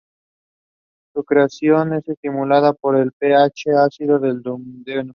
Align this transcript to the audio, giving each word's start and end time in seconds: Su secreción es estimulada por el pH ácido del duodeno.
Su 1.13 1.21
secreción 1.21 1.93
es 1.93 2.09
estimulada 2.09 2.73
por 2.73 2.95
el 2.97 3.11
pH 3.11 3.83
ácido 3.85 4.17
del 4.17 4.41
duodeno. 4.41 5.09